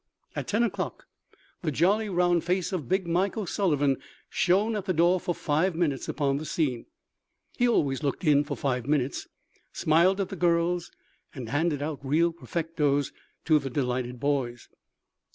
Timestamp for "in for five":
8.23-8.87